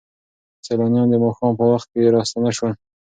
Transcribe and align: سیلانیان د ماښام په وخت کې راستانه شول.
سیلانیان 0.65 1.07
د 1.11 1.15
ماښام 1.23 1.53
په 1.59 1.65
وخت 1.71 1.87
کې 1.93 2.13
راستانه 2.15 2.51
شول. 2.57 2.71